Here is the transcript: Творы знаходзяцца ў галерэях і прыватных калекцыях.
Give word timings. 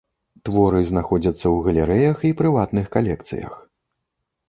Творы 0.47 0.81
знаходзяцца 0.91 1.43
ў 1.43 1.57
галерэях 1.69 2.17
і 2.33 2.35
прыватных 2.43 2.85
калекцыях. 2.99 3.53